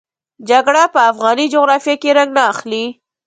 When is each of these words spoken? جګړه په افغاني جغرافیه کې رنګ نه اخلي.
جګړه 0.49 0.83
په 0.93 0.99
افغاني 1.11 1.45
جغرافیه 1.53 1.95
کې 2.01 2.09
رنګ 2.17 2.29
نه 2.37 2.43
اخلي. 2.51 2.85